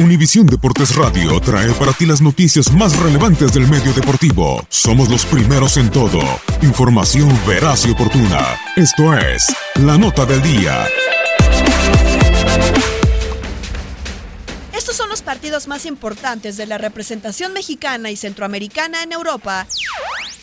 [0.00, 4.66] Univisión Deportes Radio trae para ti las noticias más relevantes del medio deportivo.
[4.68, 6.18] Somos los primeros en todo.
[6.62, 8.58] Información veraz y oportuna.
[8.74, 10.84] Esto es La Nota del Día.
[14.72, 19.64] Estos son los partidos más importantes de la representación mexicana y centroamericana en Europa.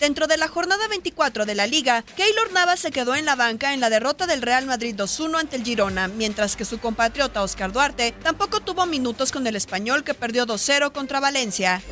[0.02, 3.72] Dentro de la jornada 24 de la liga, Keylor Navas se quedó en la banca
[3.76, 7.72] en la derrota del Real Madrid 2-1 ante el Girona, mientras que su compatriota Oscar
[7.72, 11.84] Duarte tampoco tuvo minutos con el español que perdió 2-0 contra Valencia.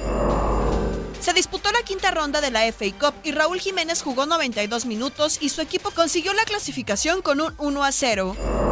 [1.22, 5.38] Se disputó la quinta ronda de la FA Cup y Raúl Jiménez jugó 92 minutos
[5.40, 8.69] y su equipo consiguió la clasificación con un 1 0.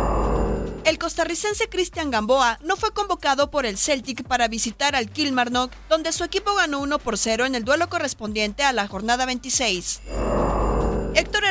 [0.88, 6.14] El costarricense Cristian Gamboa no fue convocado por el Celtic para visitar al Kilmarnock, donde
[6.14, 10.00] su equipo ganó 1 por 0 en el duelo correspondiente a la jornada 26.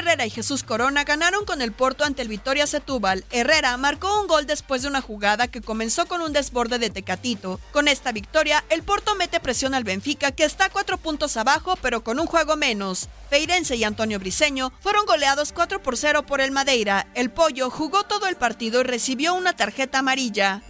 [0.07, 3.25] Herrera y Jesús Corona ganaron con el Porto ante el Vitoria Setúbal.
[3.33, 7.59] Herrera marcó un gol después de una jugada que comenzó con un desborde de Tecatito.
[7.73, 12.05] Con esta victoria, el Porto mete presión al Benfica, que está cuatro puntos abajo, pero
[12.05, 13.09] con un juego menos.
[13.31, 17.09] Feirense y Antonio Briseño fueron goleados 4 por 0 por el Madeira.
[17.17, 20.63] El Pollo jugó todo el partido y recibió una tarjeta amarilla.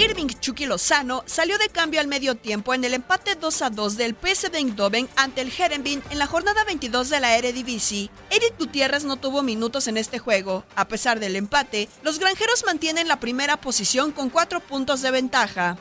[0.00, 3.98] Irving Chucky Lozano salió de cambio al medio tiempo en el empate 2 a 2
[3.98, 8.08] del PSV Eindhoven ante el Herenveen en la jornada 22 de la Eredivisie.
[8.30, 10.64] Eric Gutiérrez no tuvo minutos en este juego.
[10.74, 15.76] A pesar del empate, los granjeros mantienen la primera posición con 4 puntos de ventaja.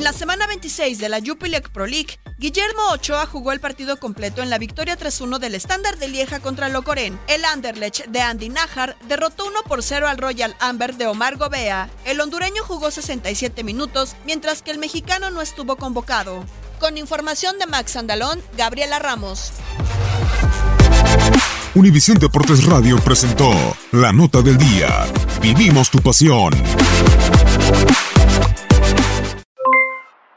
[0.00, 4.40] En la semana 26 de la Jupiler Pro League, Guillermo Ochoa jugó el partido completo
[4.40, 7.20] en la victoria 3-1 del estándar de Lieja contra Locoren.
[7.26, 11.90] El Anderlecht de Andy Najar derrotó 1 por 0 al Royal Amber de Omar Gobea.
[12.06, 16.46] El hondureño jugó 67 minutos, mientras que el mexicano no estuvo convocado.
[16.78, 19.52] Con información de Max Andalón, Gabriela Ramos.
[21.74, 23.52] Univisión Deportes Radio presentó
[23.92, 25.06] La Nota del Día.
[25.42, 26.54] Vivimos tu pasión.